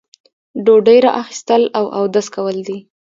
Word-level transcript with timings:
ډوډۍ 0.65 0.97
را 1.05 1.11
اخیستل 1.21 1.63
او 1.77 1.85
اودس 1.97 2.27
کول 2.35 2.57
دي. 2.67 2.77